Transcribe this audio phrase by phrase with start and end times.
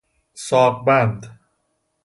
[0.33, 1.39] ساق بند